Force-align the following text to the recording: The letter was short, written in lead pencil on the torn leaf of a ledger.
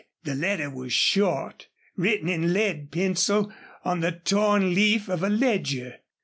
The 0.23 0.33
letter 0.33 0.67
was 0.71 0.93
short, 0.93 1.67
written 1.95 2.27
in 2.27 2.53
lead 2.53 2.89
pencil 2.91 3.53
on 3.85 3.99
the 3.99 4.11
torn 4.11 4.73
leaf 4.73 5.07
of 5.07 5.21
a 5.21 5.29
ledger. 5.29 5.97